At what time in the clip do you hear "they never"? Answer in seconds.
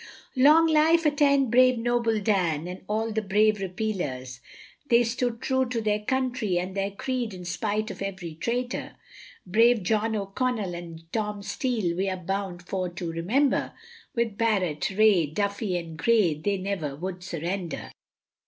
16.33-16.95